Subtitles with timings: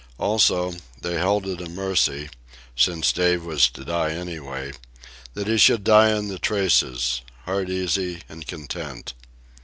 [0.17, 0.73] Also,
[1.03, 2.27] they held it a mercy,
[2.75, 4.71] since Dave was to die anyway,
[5.35, 9.13] that he should die in the traces, heart easy and content.